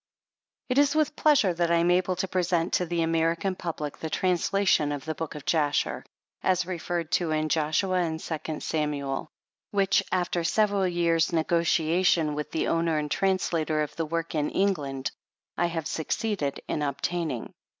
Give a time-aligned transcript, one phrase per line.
[0.67, 4.09] It is with pleasure that I am able to present to the American public the
[4.09, 6.03] translation of the Book of Jasher,
[6.41, 9.29] as referred to in Joshua and Second Samuel,
[9.69, 14.49] which, after several years' negotiation with the owner and trans lator of the work in
[14.49, 15.11] England,
[15.55, 17.53] I have succeeded in obtaining.